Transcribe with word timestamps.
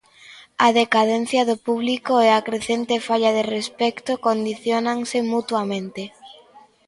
A 0.65 0.67
decadencia 0.81 1.41
do 1.49 1.55
público 1.67 2.13
e 2.27 2.29
a 2.37 2.43
crecente 2.47 2.95
falla 3.07 3.31
de 3.37 3.43
respecto 3.55 4.11
condiciónanse 4.27 5.17
mutuamente. 5.33 6.03